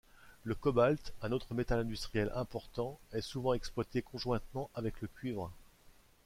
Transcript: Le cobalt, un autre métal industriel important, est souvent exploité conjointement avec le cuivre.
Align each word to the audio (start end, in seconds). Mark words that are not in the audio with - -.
Le 0.45 0.55
cobalt, 0.55 1.13
un 1.21 1.31
autre 1.31 1.53
métal 1.53 1.79
industriel 1.81 2.31
important, 2.33 2.97
est 3.11 3.21
souvent 3.21 3.53
exploité 3.53 4.01
conjointement 4.01 4.71
avec 4.73 4.99
le 4.99 5.07
cuivre. 5.07 5.51